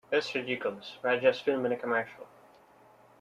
That's 0.09 0.33
ridiculous, 0.33 0.97
we're 1.03 1.19
just 1.19 1.43
filming 1.43 1.71
a 1.73 1.77
commercial. 1.77 2.25